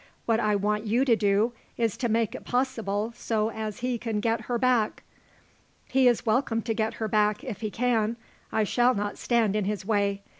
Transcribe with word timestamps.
What 0.25 0.39
I 0.39 0.55
want 0.55 0.87
you 0.87 1.05
to 1.05 1.15
do 1.15 1.53
is 1.77 1.95
to 1.97 2.09
make 2.09 2.33
it 2.33 2.43
possible 2.43 3.13
so 3.15 3.51
as 3.51 3.81
he 3.81 3.99
can 3.99 4.19
get 4.19 4.41
her 4.45 4.57
back." 4.57 5.03
"He 5.89 6.07
is 6.07 6.25
welcome 6.25 6.63
to 6.63 6.73
get 6.73 6.95
her 6.95 7.07
back 7.07 7.43
if 7.43 7.61
he 7.61 7.69
can. 7.69 8.15
I 8.51 8.63
shall 8.63 8.95
not 8.95 9.19
stand 9.19 9.55
in 9.55 9.65
his 9.65 9.85
way. 9.85 10.23